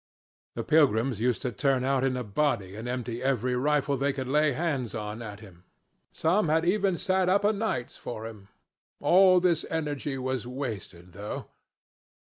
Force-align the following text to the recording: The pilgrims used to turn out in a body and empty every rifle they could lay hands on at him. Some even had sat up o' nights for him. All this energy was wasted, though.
The 0.55 0.63
pilgrims 0.63 1.19
used 1.19 1.43
to 1.43 1.51
turn 1.51 1.83
out 1.83 2.03
in 2.03 2.17
a 2.17 2.23
body 2.23 2.75
and 2.75 2.87
empty 2.87 3.21
every 3.21 3.55
rifle 3.55 3.97
they 3.97 4.11
could 4.13 4.27
lay 4.27 4.53
hands 4.53 4.95
on 4.95 5.21
at 5.21 5.41
him. 5.41 5.63
Some 6.11 6.49
even 6.49 6.95
had 6.95 6.99
sat 6.99 7.29
up 7.29 7.45
o' 7.45 7.51
nights 7.51 7.97
for 7.97 8.25
him. 8.25 8.47
All 8.99 9.39
this 9.39 9.63
energy 9.69 10.17
was 10.17 10.47
wasted, 10.47 11.11
though. 11.13 11.49